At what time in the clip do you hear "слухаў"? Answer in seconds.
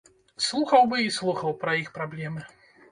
0.45-0.81, 1.19-1.57